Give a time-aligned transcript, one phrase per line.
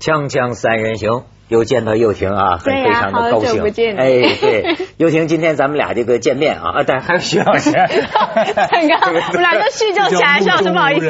[0.00, 3.48] 锵锵三人行，又见到又婷啊，很非常的高兴。
[3.50, 4.06] 好久不见哎，
[4.40, 11.08] 对， 又婷，今天咱们俩这个见面啊，啊， 但还有徐老师，很 刚，我们俩都叙旧起来，徐老师不好意思，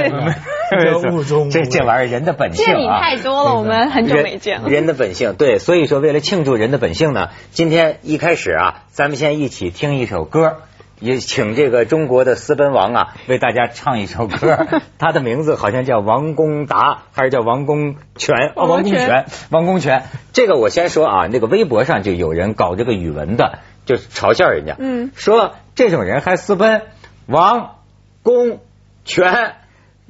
[1.52, 3.00] 这这玩意儿人的本性见你啊。
[3.00, 4.68] 太多了，我们很久没见了。
[4.68, 10.56] 人的本性，对，所以说为了庆祝人的本性呢，今天一开始啊，咱们先一起听一首歌，
[11.00, 14.66] 也请这个中国的私奔王啊为大家唱一首歌，
[14.98, 18.52] 他的名字好像叫王公达，还是叫王公权？
[18.54, 20.04] 哦，王王公权，王公权。
[20.32, 26.82] 这个我先说啊，那个微博上就有人搞这个语文的，就是嘲笑人家，嗯说这种人还私奔，
[27.26, 27.76] 王
[28.22, 28.60] 公
[29.04, 29.54] 权。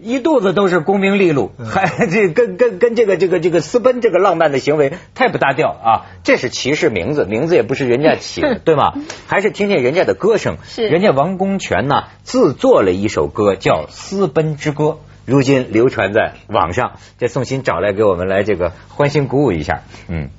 [0.02, 6.06] 一肚子都是功名利禄，还这跟跟跟这个这个这个私奔这个浪漫的行为太不搭调啊！
[6.24, 8.95] 这是歧视名字，名字也不是人家起的， 对吗？
[9.26, 10.56] 还是听听人家的歌声。
[10.66, 14.84] 是人家王功权呢自作了一首歌叫《私奔之歌》，
[15.26, 16.93] 如今流传在网上。
[17.18, 20.30] 这宋鑫找来给我们来这个欢欣鼓舞一下，嗯，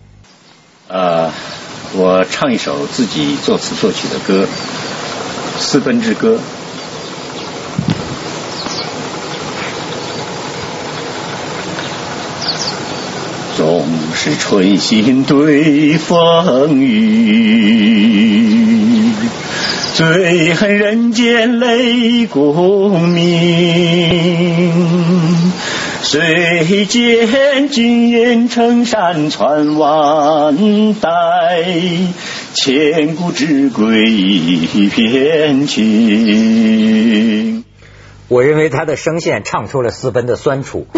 [0.88, 1.32] 呃，
[1.96, 4.46] 我唱一首自己作词作曲的歌
[5.58, 6.36] 《私奔之歌》。
[13.58, 17.84] 总是春心对风雨，
[19.94, 24.42] 最恨人间泪功名。
[26.02, 31.10] 虽见君烟成山川万代，
[32.54, 37.64] 千古之归一片情。
[38.28, 40.88] 我认为他的声线唱出了私奔的酸楚，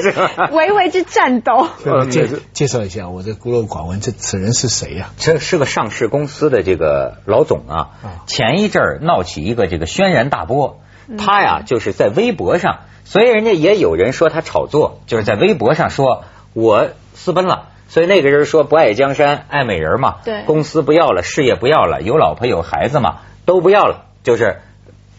[0.00, 0.50] 是吧？
[0.52, 5.10] 微微之颤抖，呃介介绍一下，我这孤陋寡闻，这此人是谁呀？
[5.16, 10.80] 这是个上市公司的这个老总啊啊，前一阵儿闹起一个这个轩然大波，
[11.18, 16.24] 他呀就是在微博上，所以人家也有人说他炒作，就是在微博上说
[16.54, 17.68] 我私奔了。
[17.90, 24.58] 所以那个人说不爱江山爱美人嘛，对公司不要了，事业不要了，有老婆有孩子嘛，都不要了，就是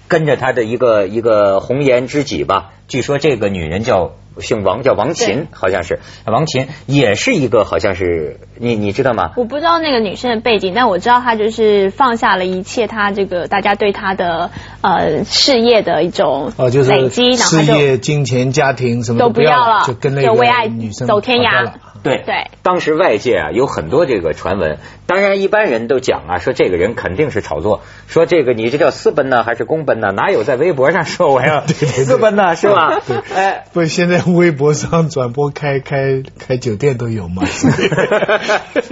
[0.07, 2.73] 跟着他的一个一个红颜知己吧。
[2.87, 9.31] 据说这个女人叫姓王，叫王琴，好像是王琴，也是一个好像是你你知道吗？
[9.35, 14.51] 我不知道那个女生的背景，但我知道她就是放下了一切，她这个大家对她的
[14.81, 30.13] 呃事业的一种哦，就是累积，然后事业、金钱、家庭什么都不要了就跟那个为爱女生走天涯了对对当时外界啊有很多这个传闻，当然一般人都讲啊，说这个人肯定是炒作，说这个你这叫私奔呢还是公奔呢？
[30.15, 32.55] 哪有在微博上说我要 私奔呢？
[32.55, 33.01] 是吧？
[33.35, 37.43] 哎，不，现在微博上转播开开开酒店都有嘛？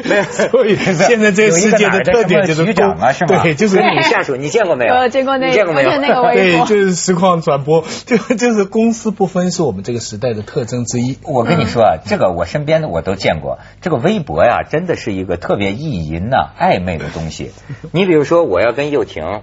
[0.05, 5.07] 没有所以现在这个世界的特点就是长啊是吗对，就是跟你下属，你见过没有？
[5.09, 5.91] 见过那你见过没有？
[5.97, 11.17] 那个微对，就是实况转播， 就就是公私不分是我们这个时代的特征之一。
[11.23, 13.59] 我跟你说啊，这个我身边的我都见过。
[13.81, 17.51] 这个微博呀，真的是一个特别意淫呐、暧昧的东西。
[17.91, 19.41] 你比如说，我要跟又婷，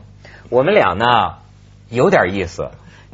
[0.50, 1.04] 我们俩呢
[1.88, 2.70] 有点意思，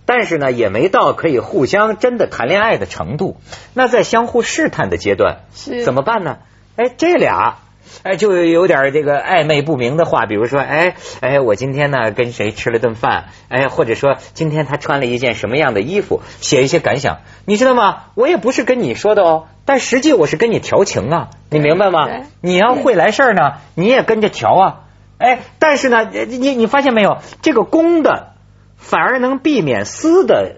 [0.06, 3.36] 但是呢也没到可以互相真的谈恋爱的程度。
[3.74, 6.38] 那在相互试探的阶段，是怎么办呢？
[6.76, 7.58] 哎，这俩。
[8.04, 18.04] 哎，就有点这个暧昧不明的话，比如说，哎哎，我今天呢跟谁吃了顿饭，哎，或者说今天他穿了一件什么样的衣服，写一些感想，你知道吗？
[18.14, 22.06] 我也不是跟你说的哦，但实际我是跟你调情啊，你明白吗？
[22.40, 24.80] 你要会来事儿呢，你也跟着调啊，
[25.18, 28.29] 哎，但是呢，你你发现没有，这个公的
[28.80, 30.56] 反而能避免私的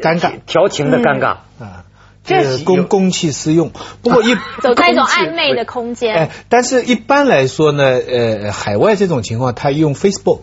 [0.00, 1.36] 尴尬调情的尴尬。
[1.60, 1.84] 啊，
[2.24, 3.70] 这这是公公器私用。
[4.02, 10.40] 不过 一走在一种暧昧的空间哎，，但是一般来说呢，呃，海外这种情况，他用 Facebook。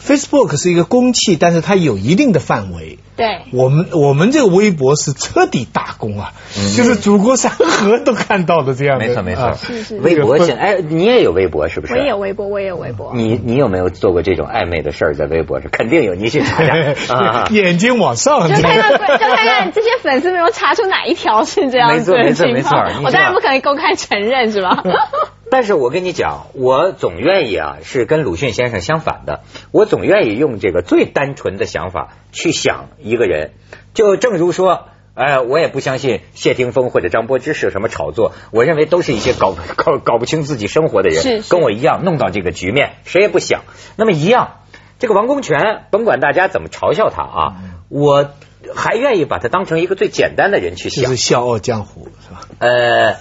[0.00, 2.98] Facebook 是一个公器，但是它有一定的范围。
[3.16, 6.34] 对，我们我们这个微博是彻底打工啊，
[6.76, 9.06] 就是祖国山河都看到的这样的。
[9.06, 11.94] 没错没错啊，是是微博这个现哎，你也有微博是不是？
[11.94, 13.12] 我也有微博，我也有微博。
[13.14, 15.70] 你你有没有做过这种暧昧的事儿在微博上？
[15.72, 17.48] 肯定有，你去查查 啊。
[17.50, 24.82] 眼睛往上，就看看，就看看这些粉丝没有查出哪一条是这样子的没错没情况错没错你知道我当然不可能公开承认，是吧？
[25.50, 33.52] 但是我跟你讲，我总愿意啊，是跟鲁迅先生相反的，我总愿意用这个最单纯的想法去想一个人。
[33.94, 43.62] 就正如说，哎，我也不相信谢霆锋或者张柏芝是什么炒作，我认为都是一些搞 搞搞不清自己生活的人，是是跟我一样弄到这个局面，谁也不想。
[43.96, 44.60] 那么一样，
[44.98, 47.56] 这个王功权，甭管大家怎么嘲笑他啊，
[47.88, 48.30] 我
[48.74, 51.16] 还愿意把他当成一个最简单的人去想就是。
[51.16, 52.40] 笑傲江湖是吧？
[52.58, 53.16] 呃，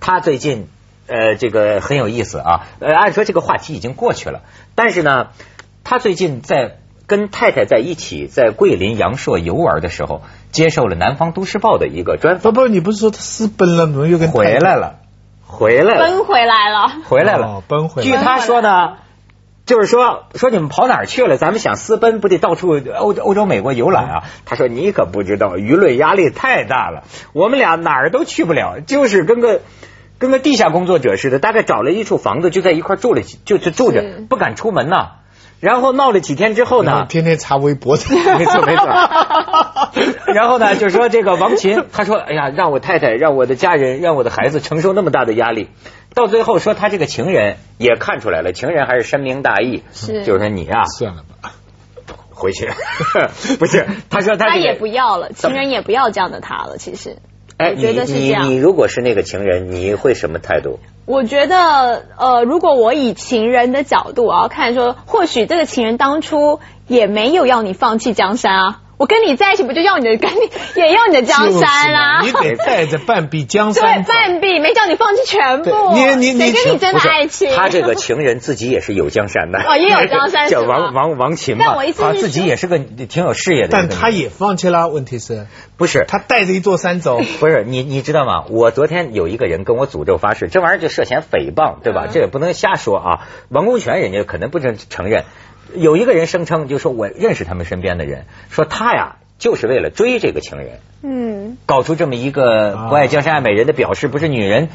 [0.00, 0.66] 他最近
[1.08, 4.42] 呃这个很有意思啊，呃，按说这个话题已经过去了，
[4.74, 5.28] 但是呢，
[5.82, 6.76] 他最近在
[7.06, 10.20] 跟太太在一起在桂林阳朔游玩的时候，
[10.52, 14.96] 接受了《南方都市报》的一个专访，不不，你不是说他私奔了，怎么又跟回来了，
[15.46, 16.92] 回来了，奔回来了。
[17.06, 18.98] 回来了哦，奔回来据他说呢，
[19.64, 21.38] 就是说说你们跑哪儿去了？
[21.38, 24.24] 咱们想私奔，不得到处欧洲、欧洲、美国游览啊？
[24.44, 29.62] 他说你可不知道，舆论压力太大了，我们俩哪儿都去不了，就是跟个。
[30.18, 35.12] 跟个地下工作者似的，大概找了一处房子，就在一块住了，就就住着，不敢出门呐。
[35.60, 38.86] 然后闹了几天之后呢，天天查微博，没 错没错。
[40.32, 45.68] 然后呢，就说这个王琴，他说：“哎呀，让我太太、让我的家人、让我的孩子承受那么大的压力。”
[46.14, 51.52] 到最后说他这个情人也看出来了，情人还是深明大义，是就是说你啊，算了吧。
[52.30, 52.68] 回去，
[53.58, 56.78] 不是他说他这个他也不要了，情人也不要这样的他了。
[56.78, 57.16] 其实，
[57.58, 60.78] 哎，我觉得是这样你如果是那个情人，你会什么态度？
[61.04, 68.80] 我觉得，呃，如果我以情人的角度，我要看说，或许这个情人当初也没有要你放弃江山啊。
[68.98, 74.14] 我跟你在一起，不就要你的，跟你也要你的江山啦、就是你得带着半壁江山， 对。
[74.14, 75.70] 半壁没叫你放弃全部。
[75.70, 77.54] 对你你你谁跟你真的爱情？
[77.56, 85.46] 他这个情人自己也是有江山的， 哦也有江山叫王王王琴嘛，但我意思是他自己也是个挺有事业的但他也放弃了，问题是
[85.76, 87.20] 不是他带着一座山走。
[87.38, 88.44] 不是你，你知道吗？
[88.50, 92.06] 我昨天有一个人跟我诅咒发誓，这玩意儿就涉嫌诽谤，对吧？
[92.06, 93.28] 嗯这也不能瞎说啊。
[93.48, 95.24] 王功权人家可能不承承认，
[95.74, 104.68] 有一个人声称，就说我认识他们身边的人，说他呀就是为了追这个情人，嗯，搞出这么一个不爱江山爱美人的表示，不是女人。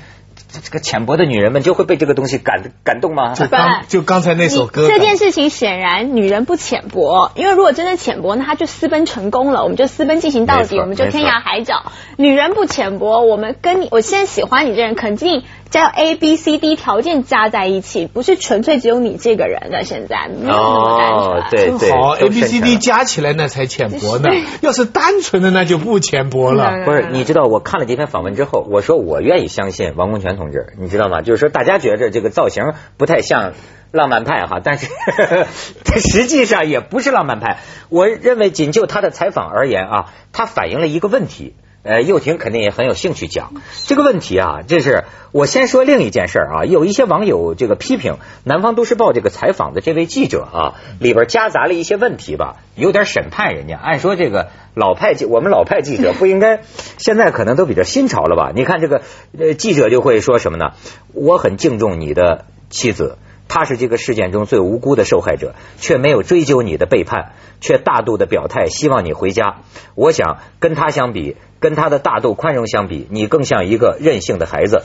[0.51, 3.33] 这这个浅薄的女人们就会被这个东西感感动吗？
[3.35, 11.91] 就刚就刚才那首歌，这件事情显然女人不浅薄，因为如果真的浅薄，那她就私奔成功了，我们就私奔进行到底，我们就天涯海角。
[12.17, 19.83] 女人不浅薄，我们跟你，我现在喜欢你这人，肯定加 A B C D 条件加在一起，不是纯粹只有你这个人的。
[19.83, 21.17] 现在没有那么单纯。
[21.17, 24.29] 哦对对，好，A B C D 加起来那才浅薄呢。
[24.61, 26.69] 要是单纯的那就不浅薄了。
[26.77, 31.23] 嗯不是，你知道我看了这篇访问之后，我说我愿意相信王功权同志，你知道吗？
[31.23, 33.53] 就是说大家觉着这个造型不太像
[33.89, 34.87] 浪漫派哈，但是
[35.83, 37.57] 他实际上也不是浪漫派。
[37.89, 41.55] 我认为仅就他的采访而言啊，他反映了一个问题。
[41.83, 43.51] 呃，幼婷肯定也很有兴趣讲
[43.83, 44.61] 这个问题啊。
[44.65, 45.03] 这是
[45.33, 48.13] 我先说另一件事儿啊，有一些网友这个批评
[48.45, 53.77] 《南方都市报》这个采访的这位记者啊，里边夹杂了一些问题吧，有点审判人家。
[53.77, 56.61] 按说这个老派记，我们老派记者不应该，
[56.97, 58.53] 现在可能都比较新潮了吧？
[58.55, 59.01] 你看这个
[59.37, 60.75] 呃记者就会说什么呢？
[61.13, 63.17] 我很敬重你的妻子。
[63.49, 69.57] 他是这个事件中最无辜的受害者，却没有追究你的背叛，却大度的表态希望你回家。
[69.95, 74.81] 我想跟他相比，跟他的大度宽容相比，你更像一个任性的孩子。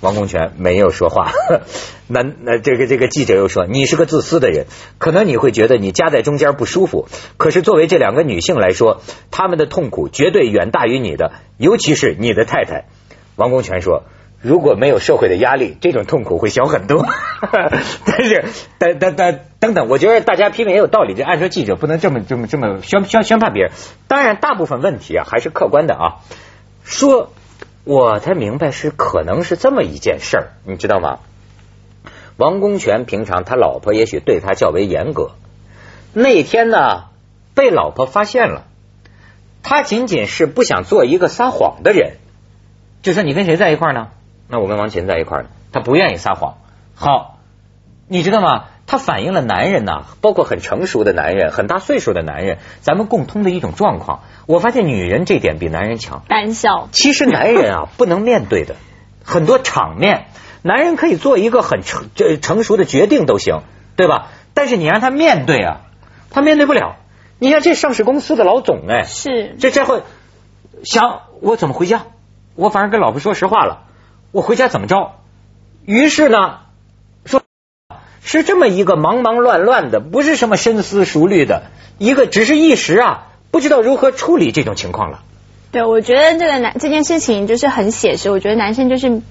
[0.00, 1.32] 王功权没有说话。
[2.06, 4.66] 那那这个这个记者又说，你是个自私的人，
[4.98, 12.84] 可能你会觉得你夹在中间不舒服，可是作为这两个女性来说，她们的痛苦绝对远大于你的，尤其是你的太太。
[13.34, 14.04] 王功权说。
[14.42, 17.06] 如果没有社会的压力，这种痛苦会小很多。
[18.06, 18.44] 但是，
[18.78, 21.14] 等等等等等，我觉得大家批评也有道理。
[21.14, 23.72] 这按说记者不能这么这么这么宣宣宣判别人。
[24.08, 26.04] 当然，大部分问题啊还是客观的啊。
[26.84, 27.32] 说，
[27.84, 31.18] 我才明白是可能是这么一件事儿，你知道吗？
[32.38, 35.32] 王功权平常他老婆也许对他较为严格，
[36.14, 37.04] 那天呢
[37.54, 38.64] 被老婆发现了，
[39.62, 42.16] 他仅仅是不想做一个撒谎的人。
[43.02, 44.08] 就说你跟谁在一块呢？
[44.50, 45.48] 那我跟王琴在一块儿呢。
[45.72, 46.58] 他不愿意撒谎。
[46.94, 47.38] 好，
[48.08, 48.64] 你知道吗？
[48.86, 54.22] 他反映了男人呐，包括很成熟的男人、很大岁数的男人，咱们共通的一种状况。
[54.46, 56.24] 我发现女人这点比男人强。
[56.26, 56.88] 胆小。
[56.90, 58.74] 其实男人啊，不能面对的
[59.24, 60.26] 很多场面，
[60.62, 63.60] 男人可以做一个很成这成熟的决定都行，
[63.94, 64.26] 对吧？
[64.54, 65.82] 但是你让他面对啊，
[66.30, 66.96] 他面对不了。
[67.38, 70.02] 你像这上市公司的老总哎，是这这会
[70.82, 72.06] 想我怎么回家？
[72.56, 73.84] 我反正跟老婆说实话了，
[74.32, 75.12] 我回家怎么着？
[75.84, 76.58] 于是呢，
[77.24, 77.42] 说
[78.22, 81.64] 是这么一个忙忙乱乱的，不是什么深思熟虑的，
[81.98, 85.22] 一个只是一时啊，不知道如何处理这种情况了。
[85.72, 88.30] 对，我觉得这个男这件事情就是很写实。
[88.30, 89.22] 我觉得男生就是，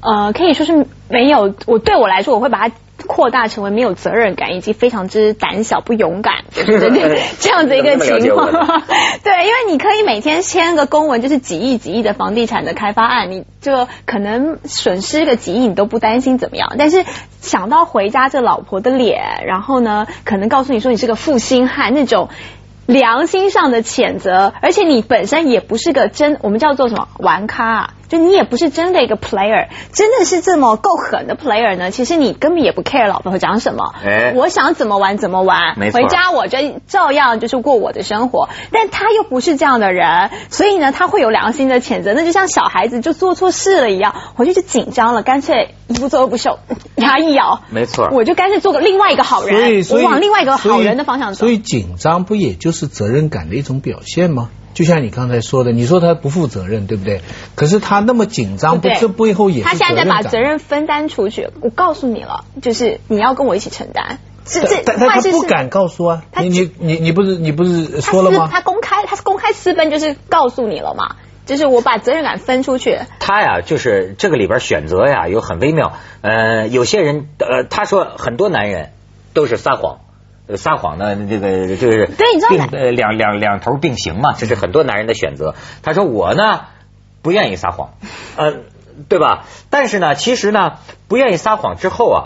[0.00, 2.74] 呃，可以说是没有我对我来说，我会把他
[3.06, 6.78] 扩大成为没有责任感以及非常之胆小不勇敢，就是
[7.40, 8.50] 这样子一个情况。
[9.22, 17.04] 对，因为你可以每天签个公文，就是几亿几亿的房地产的开发案，你就可能损失个几亿你都不担心怎么样，但是
[17.40, 22.28] 想到回家这老婆的脸，然后呢，可能告诉你说你是个负心汉那种。
[22.86, 27.90] 良心上的谴责，而且你本身也不是个真，我们叫做什么玩咖啊？
[28.14, 34.32] 就你也不是真的一个 player，真的是这么够狠的 player 呢，其实你根本也不 care 老婆讲什么，哎。
[34.36, 46.60] 我想怎么玩怎么玩，没回家我就照样就是过我的生活，但他又不是这样的人，所以呢，他会有良心的谴责，那就像小孩子就做错事了一样，回去就紧张了，干脆一不做二不休，
[46.94, 48.10] 牙一咬，没错。
[48.12, 51.40] 我就干脆做个另外一个好，人，所以我往另外一个好人的方向走。
[51.40, 51.48] 所。
[51.48, 54.50] 以紧张不也就是责任感的一种表现吗？
[54.74, 57.22] 就像你刚才说的，你说他不负责任，对不对？
[57.54, 64.18] 可是他那么紧张，不对这背后也是他现在在把责任分担出去，我告诉你了，就是你要跟我一起承担。
[64.44, 66.22] 这这但但他坏事是不敢告诉啊！
[66.38, 68.46] 你你你你不是你不是说了吗？
[68.50, 71.16] 他公开他是公开私奔，就是告诉你了嘛，
[71.46, 72.98] 就是我把责任感分出去。
[73.20, 75.94] 他呀，就是这个里边选择呀，有很微妙。
[76.20, 78.90] 呃，有些人，呃，他说很多男人
[79.32, 80.00] 都是撒谎。
[80.46, 85.54] 呃撒谎呢，这个就是对你知道呃两两两头并行嘛，这是很多男人的选择。
[85.82, 86.66] 他说我呢
[87.22, 87.94] 不愿意撒谎，
[88.36, 88.54] 呃，
[89.08, 89.46] 对吧？
[89.70, 90.74] 但是呢，其实呢，
[91.08, 92.20] 不愿意撒谎之后啊，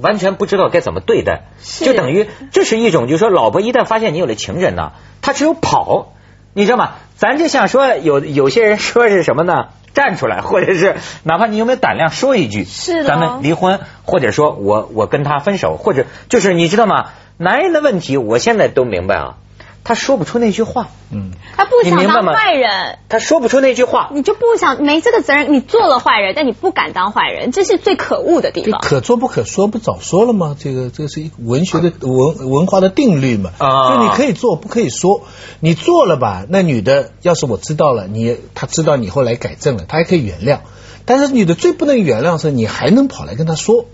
[0.00, 6.14] 完全不知道该怎么对待，是就等于这是一种，就是说，老婆一旦发现你有了情人呢，她只有跑，
[6.54, 6.92] 你知道吗？
[7.16, 9.68] 咱就像说有有些人说是什么呢？
[9.94, 17.06] 站出来，或者是哪怕你有没有胆量说一句，是咱们离婚，或者说我我跟他分手，或者就是你知道吗？
[17.36, 19.34] 男人的问题，我现在都明白啊，
[19.88, 28.82] 他说不出那句话，嗯，他不想当坏人，他说不出那句话，你就不想没这个责任，你做了坏人，但你不敢当坏人，这是最可恶的地就方。
[28.82, 30.54] 可做不可说，不早说了吗？
[30.58, 33.50] 这个这个是一文学的文文化的定律嘛。
[33.56, 35.22] 啊就你可以做，不可以说。
[35.60, 40.58] 你做了吧，那女的要是我知道了，你她知道你后来改正了，她还可以原谅。
[41.06, 43.86] 但是女的最不能原谅是，你还能跑来跟她说，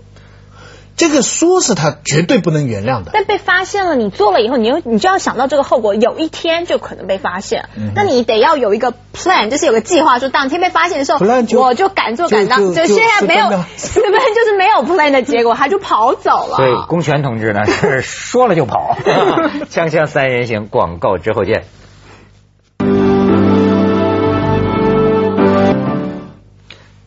[0.97, 3.11] 这个说是他绝对不能原谅的。
[3.13, 7.67] 但被发现了，你做了以后，你又你就要想到这个后果，有一天就可能被发现。
[7.75, 12.73] 嗯那你得要有一个 plan，就是有个计划，说当天被发现的时候 plan 就我就敢做敢当。
[12.73, 16.55] 就现在没有私奔 就是没有 plan 的结果，他就跑走了。
[16.55, 18.95] 所以公权同志呢 是说了就跑。
[19.69, 21.65] 锵锵三人行，广告之后见。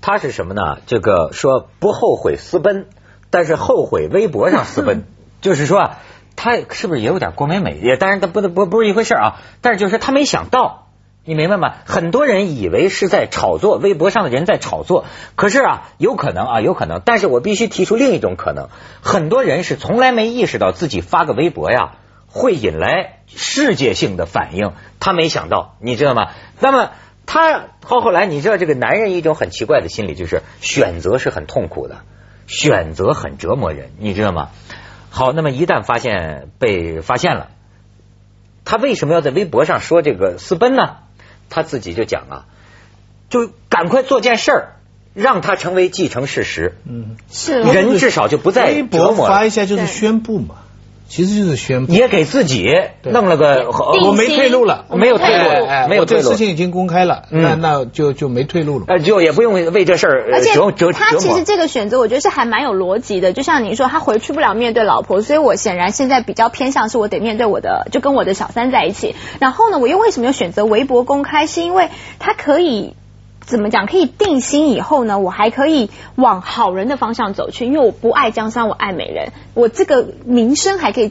[0.00, 0.78] 他是什么呢？
[0.86, 2.86] 这个说不后悔私奔，
[3.30, 5.04] 但是后悔微博上私奔，
[5.40, 5.98] 就是说啊，
[6.36, 7.78] 他是不是也有点郭美美？
[7.82, 9.40] 也当然他不不不是一回事啊。
[9.60, 10.88] 但是就是他没想到，
[11.24, 11.74] 你明白吗？
[11.84, 15.04] 很多人以为是在炒作，微博上的人在炒作，
[15.34, 17.02] 可是啊，有可能啊，有可能。
[17.04, 18.68] 但是我必须提出另一种可能，
[19.02, 21.94] 很多人是从来没意识到自己发个微博呀。
[22.30, 26.28] 会引来世界性的反应，他没想到，你知道吗？
[26.60, 26.90] 那么
[27.24, 32.02] 他后后来，你知道这个男人一种很奇怪的心理，就是选择是很痛苦的，
[32.48, 34.48] 选择很折磨人，你知道吗？
[35.10, 37.50] 好，那么一旦发现被发现了，
[38.64, 40.96] 他为什么要在微博上说这个私奔呢？
[41.50, 42.44] 他自己就讲啊，
[43.30, 44.76] 就赶快做件事儿，
[45.14, 46.76] 让他成为既成事实。
[46.84, 50.56] 嗯，是人至少就不再微博折磨了发一下就是宣布嘛，
[51.08, 51.92] 其实就是宣布。
[51.92, 52.64] 也给自己
[53.02, 53.68] 弄了个，
[54.06, 56.36] 我没退路了，没有退路没有退路我这个事。
[56.36, 58.84] 情已经公开了，嗯那那就就没退路了。
[58.88, 60.52] 呃，就也不用为这事儿呃而且
[60.92, 61.44] 他其实。
[61.48, 63.32] 这个选择，我觉得是还蛮有逻辑的。
[63.32, 69.16] 就像你说，他回去不了面对老婆，所以我显然现在比较偏向是我得面对我的，就跟我的小三在一起。
[69.40, 71.46] 然后呢，我又为什么要选择微博公开？
[71.46, 71.88] 是因为
[72.18, 72.94] 他可以。
[73.48, 73.86] 怎么讲？
[73.86, 81.10] 可以定心以后呢，我还可以往好人的方向走去，因为我不爱江山，我爱美人，我这个名声还可以。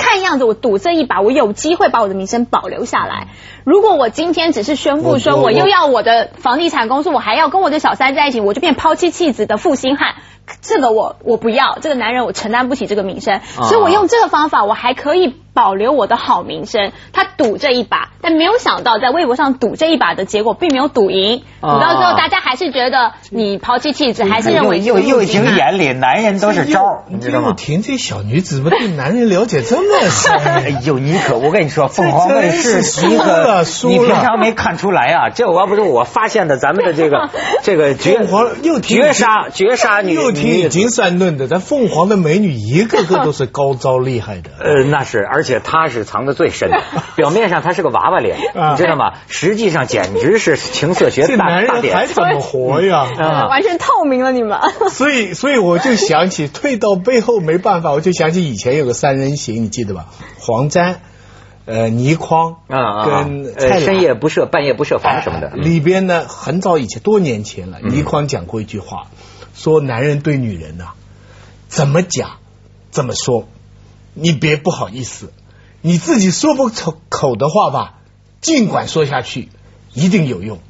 [0.00, 3.26] 看样子我赌这一把，我有机会把我的名声保留下来。
[3.64, 10.14] 如果我今天只是宣布说我又要我的房地产公司，我还要跟我的小三在一起，我就变抛妻弃子的负心汉。
[10.62, 16.92] 这个我我不要，这个男人我承担不起这个名声，所以我用这个方法，我还可以保留我的好名声。
[17.12, 27.48] 他赌这一把，但没有想到在微博上赌这一把的结果并没有赌赢，赌到最后大家还是觉得你抛妻弃子，还是认为又又负心汉挺眼里，男人都是招，你知道吗？
[27.48, 30.84] 又婷这小女子怎么对男人了解这么深哎深？
[30.86, 35.30] 呦，你可我跟你说，凤凰卫视 输了可输了你平常没看出来啊？
[35.30, 37.28] 这我要不是我发现的，咱们的这个
[37.62, 38.18] 这个绝
[38.82, 44.50] 绝杀绝杀女又听已经算论的，咱凤凰的美女一个个都是高招厉害的。
[44.58, 46.82] 呃，那是，而且她是藏的最深的，
[47.16, 49.12] 表面上她是个娃娃脸，啊你知道吗？
[49.28, 53.06] 实际上简直是情色学这大男人大典还怎么活呀？
[53.18, 54.58] 啊 完全透明了你们。
[54.90, 60.06] 所以，所以我就想起退到背后没办法，我就想起以前有个三人行，你记得吧？
[60.38, 61.00] 黄沾、
[61.66, 69.04] 呃倪匡啊啊，跟深夜不设半夜不设防什么的，嗯里边呢，很早以前，多年前了，倪匡讲过一句话，
[69.58, 70.92] 说男人对女人呐、
[71.66, 72.38] 怎么讲，
[72.92, 73.48] 怎么说，
[74.14, 75.32] 你别不好意思，
[75.82, 77.94] 你自己说不出口的话吧，
[78.40, 79.48] 尽管说下去，
[79.92, 80.60] 一定有用。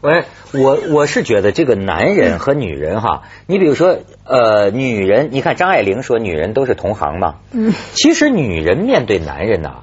[0.00, 9.82] 喂，我我是觉得这个男人和女人哈，你比如说呃，女人，你看张爱玲说女人都是同行嘛，嗯，其实女人面对男人呐、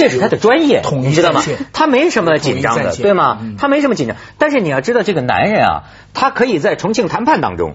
[0.00, 1.66] 这是他的专业，你知道吗战线？
[1.72, 3.68] 她没什么紧张的，对吗他？
[3.68, 7.74] 没什么紧张，但是你要知道，这个男人啊，他可以在重庆谈判当中。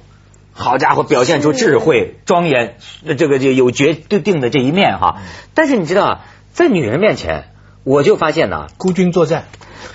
[0.57, 2.77] 好家伙，表现出智慧、庄严，
[3.17, 5.17] 这个就有决定的这一面哈。
[5.53, 6.19] 但是你知道啊，
[6.53, 7.43] 在女人面前，
[7.83, 9.43] 我就发现呢、孤军作战，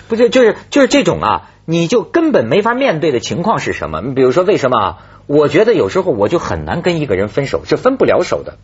[0.08, 4.02] 不是，就是就是这种啊，你就根本没法面对的情况是什么？
[4.02, 4.98] 你比如说，为什么啊？
[5.26, 8.58] 我觉得有时候我就很难跟一个人分手，是分不了手的，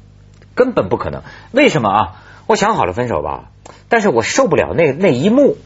[0.54, 1.22] 根本不可能。
[1.52, 2.22] 为什么啊？
[2.46, 3.46] 我想好了分手吧，
[3.88, 5.56] 但是我受不了那那一幕。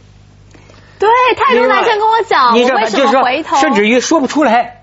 [0.99, 3.57] 对，太多男生跟我讲，你为什就说么回头？
[3.57, 4.83] 甚至于说不出来。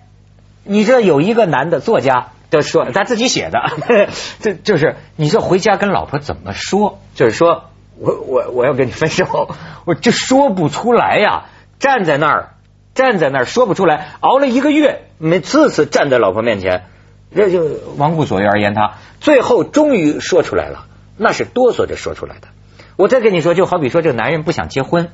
[0.63, 4.09] 你知道有一个男的作家就说，他自己写的，
[4.41, 6.99] 这就是你这回家跟老婆怎么说？
[7.15, 7.65] 就是说
[7.99, 9.49] 我我我要跟你分手，
[9.85, 11.45] 我就说不出来呀，
[11.79, 12.49] 站在那儿
[12.95, 16.85] 站在那儿说不出来，熬了一个月，每次次站在老婆面前，
[17.33, 17.63] 这就
[17.97, 20.86] 罔顾左右而言他，最后终于说出来了，
[21.17, 22.47] 那是哆嗦着说出来的。
[22.95, 25.09] 我再跟你说，就好比说这个男人不想结婚。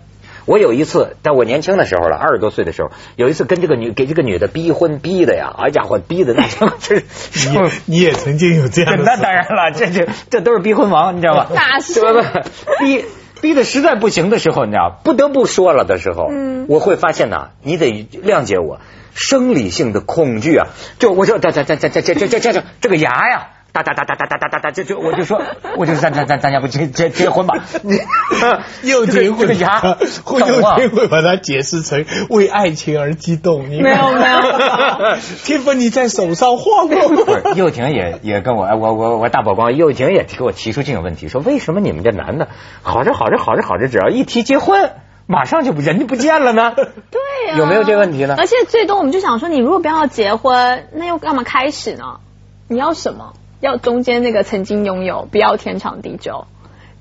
[0.46, 11.48] 我有一次，在我年轻的时候了，二十多岁的时候，有一次跟这个女给这个女的逼婚逼的呀，哎家伙，逼的那家伙这是你你也曾经有这样的那当然了，这这这都是逼婚王，你知道吧？
[11.54, 12.42] 那是对吧？
[12.80, 13.06] 逼
[13.40, 17.88] 逼的实在不行的时候，你知道，不得不说了的时候，嗯我会发现呐，你得
[18.24, 18.82] 谅解我
[19.14, 20.68] 生理性的恐惧啊！
[21.00, 23.48] 就我说，这这这这这这这这这这个牙呀。
[23.74, 25.42] 哒哒哒哒哒哒哒哒哒，这就我就说，
[25.78, 27.56] 我就咱咱咱咱要不结结结婚吧？
[27.82, 27.98] 你
[28.88, 29.80] 又这个结婚，这个牙
[30.24, 30.40] 会
[30.84, 33.68] 又会把它解释成为爱情而激动。
[33.68, 37.26] 没有没有天芬你在手上晃不动。
[37.26, 42.50] 是，幼婷也也跟我，哎我我我大宝光，幼婷也给我提出这种问题，说为什么你们这男的
[42.84, 44.92] 好着好着好着好着，只要一提结婚，
[45.26, 46.76] 马上就不人就不见了呢？
[46.76, 52.20] 对呀、有没有这个问题呢而且最多我们就想说，你如果不要结婚，那又干嘛开始呢？
[52.68, 53.34] 你要什么？
[53.64, 56.48] 要中间那个曾经拥有，不要天长地久，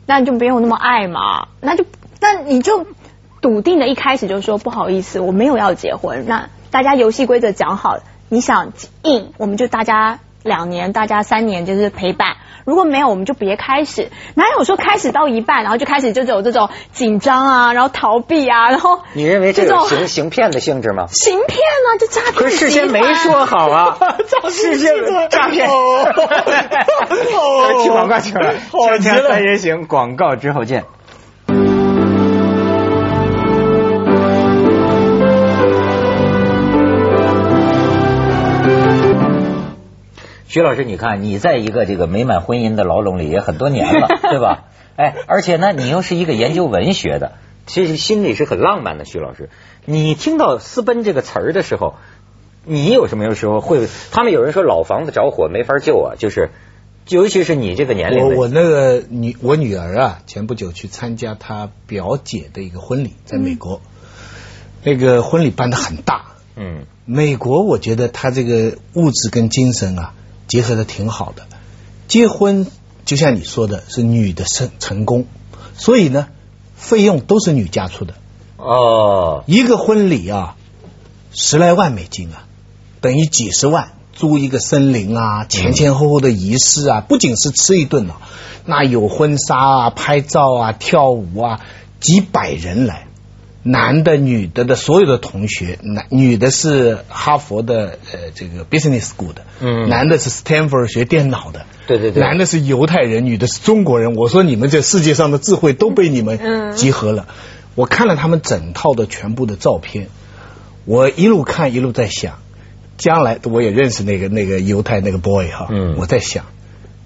[0.06, 1.48] 那你就没有那么爱嘛？
[1.60, 1.84] 那就
[2.20, 2.86] 那你就
[3.40, 6.24] 笃定的一开始就说不好意思，我没有要结婚。
[6.24, 7.98] 那大家游戏规则讲好，
[8.28, 8.72] 你想
[9.02, 12.36] 硬，我们就大家两年，大家三年就是陪伴。
[12.64, 14.10] 如果没有，我们就别开始。
[14.34, 21.06] 哪有说开始到一半，然后就开始就有这种紧张啊，然后逃避啊，然后你认为这种有行行骗的性质吗？
[21.08, 22.34] 行骗啊，这诈骗。
[22.34, 23.44] 可是事先没说。
[23.46, 23.98] 好啊，
[24.50, 24.94] 事先
[25.30, 25.68] 诈骗。
[25.68, 26.04] 哦
[27.82, 30.84] 去广告去了，好极了锵锵三人行，广告之后见。
[40.52, 44.64] 徐老师，你看你在一个这个美满婚姻的牢笼里也很多年了， 对吧？
[44.96, 47.32] 哎，而且呢，你又是一个研究文学的，
[47.66, 49.06] 其实心里是很浪漫的。
[49.06, 49.48] 徐老师，
[49.86, 51.94] 你听到“私奔”这个词儿的时候，
[52.66, 53.88] 你有什么有时候会？
[54.10, 56.50] 他们有人说老房子着火没法救啊，就是
[57.08, 63.80] 尤其是你这个年龄我我那个女我女儿啊，前不久去参加她表姐的一个婚礼，在美国，
[64.84, 66.26] 那个婚礼办的很大。
[66.56, 70.12] 嗯美国我觉得他这个物质跟精神啊
[70.46, 71.46] 结合的挺好的。
[72.08, 72.66] 结婚
[73.04, 75.26] 就像你说的，是女的成成功，
[75.76, 76.28] 所以呢，
[76.76, 78.14] 费用都是女家出的。
[78.56, 80.56] 哦一个婚礼啊，
[81.32, 82.44] 十来万美金啊，
[83.00, 83.92] 等于几十万。
[84.14, 88.18] 租一个森林啊，前前后后的仪式啊，不仅是吃一顿啊，
[88.66, 91.60] 那有婚纱啊、拍照啊、跳舞啊，
[91.98, 93.06] 几百人来，
[93.64, 104.16] 男的、女的的所有的同学，男女的是哈佛的呃这个 business school 的，嗯男的是 Stanford 学电脑的，对对对男的是犹太人，女的是中国人。
[104.16, 107.28] 我说你们这世界上的智慧都被你们嗯集合了。
[107.76, 110.08] 我看了他们整套的全部的照片，
[110.84, 112.40] 我一路看一路在想，
[112.98, 116.44] 将来我也认识那个那个犹太那个 boy 哈，嗯我在想。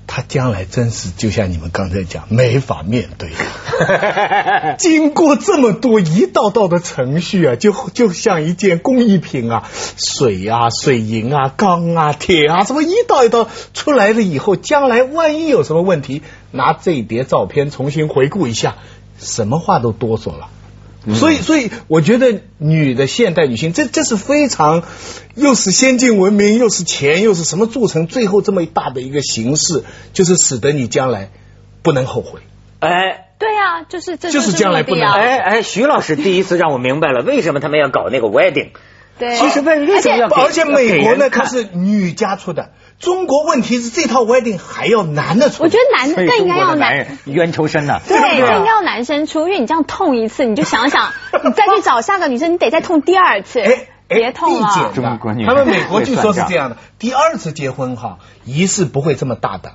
[0.07, 3.31] 他将来真是就像你们刚才讲，没法面对。
[4.79, 18.77] 经过这么多一道道的程序啊，就就像一件工艺品啊，水啊、水银啊、钢啊、铁啊，什么一道一道出来了以后，将来万一有什么问题，拿这一叠照片重新回顾一下，
[19.19, 20.49] 什么话都哆嗦了。
[21.15, 24.83] 所以，所以我觉得女的现代女性，这这是非常
[25.35, 31.31] 又是先进文明，又是钱，又是什么铸成最后这么一大的一个形式，就是使得你将来
[31.83, 32.41] 不能后悔。
[32.81, 33.23] 哎。
[33.39, 38.71] 对呀、就是这就是将来不能哎哎，徐老师第一次让我明白了为什么他们要搞那个 wedding。
[39.19, 45.63] 对，其实为为什么要给而且美国呢，它是女家出的，中国问题是这套 wedding 还要男的出。
[45.63, 48.01] 我觉得男的更应该要男人冤仇深呐。
[48.07, 51.13] 对，更应该要男生出，因为你这样痛一次，你就想想，
[51.45, 53.61] 你再去找下个女生，你得再痛第二次。
[53.61, 54.93] 哎，别痛了。
[54.95, 59.73] 中国他们美国据说是这样的， 第二次结婚哈，仪式不会这么大的，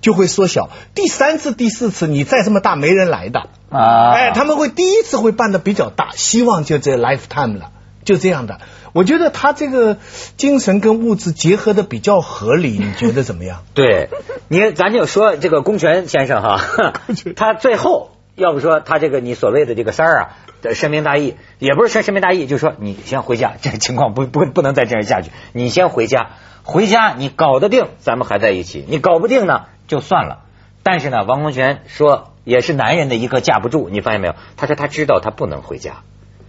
[0.00, 0.70] 就会缩小。
[0.94, 4.12] 第三次、第四次，你再这么大，没人来的啊。
[4.12, 7.70] 哎，他们会第一次会办的比较大，希望就这 lifetime 了，
[8.04, 8.60] 就这样的。
[8.96, 9.98] 我觉得他这个
[10.38, 13.62] 精神跟物质结合的比较合理， 你觉得怎么样？
[13.74, 14.08] 对，
[14.48, 16.60] 你咱就说这个公权先生哈，
[17.36, 20.28] 他最后要不说他这个你所谓的这个三儿啊
[20.62, 26.30] 的深明大义，也不是深深明大义，就说你先回家， 这个情况不不不能再这样下去，你先回家，
[26.62, 30.38] 回家你搞得定，咱们还在一起；你搞不定呢，就算了。
[30.82, 34.34] 但是呢，王公权说也是男人的一个架不住，你发现没有？
[34.56, 36.02] 他说他知道他不能回家，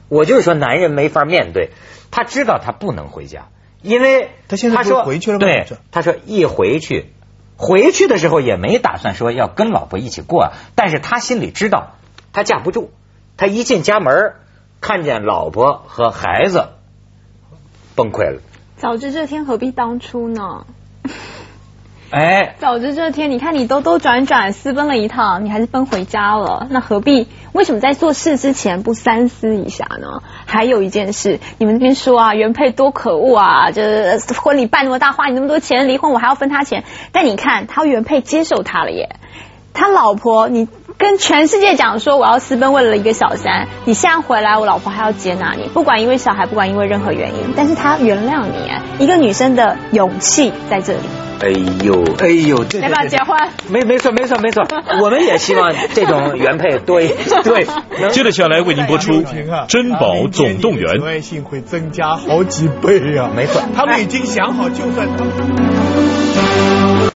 [0.09, 1.71] 我就是说男人没法面对。
[2.09, 3.49] 他知道他不能回家，
[3.81, 7.11] 因为他现在说回去了吗对，他说一回去，
[7.57, 11.97] 回去的时候也没打算说要跟老婆一起过，但是他心里知道
[12.31, 12.91] 他架不住，
[13.35, 14.35] 他一进家门
[14.79, 16.69] 看见老婆和孩子
[17.93, 18.41] 崩溃了。
[18.77, 20.65] 早知这天何必当初呢？
[22.09, 27.27] 哎，早知这天，你看你兜兜转转私奔了一趟，你还是奔回家了，那何必？
[27.51, 30.23] 为什么在做事之前不三思一下呢？
[30.45, 36.85] 还有一件事，你们那边说啊，原配多可恶啊，这婚礼办那么大，花你那么多钱，离婚我还要分他钱。
[37.11, 39.17] 但你看他原配接受他了耶，
[39.73, 50.99] 他老婆你跟全世界讲说我要私奔为了一个小三，你现在回来我老婆还要接纳你，不管因为小孩，不管因为任何原因，但是她原谅你，一个女生的勇气在这里。
[51.39, 51.49] 哎
[51.83, 53.37] 呦，哎呦，要不要结婚？
[53.69, 54.65] 没，没错，没错，没错。
[54.99, 57.09] 我们也希望这种原配多一
[57.45, 57.67] 对。
[58.09, 59.21] 接着下来为您播出
[59.67, 63.29] 《珍宝总动员》，可爱性会增加好几倍呀。
[63.35, 66.96] 没错，他们已经想好，就算他们。